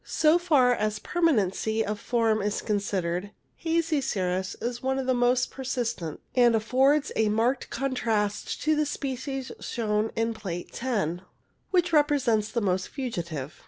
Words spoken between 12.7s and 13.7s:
fugitive.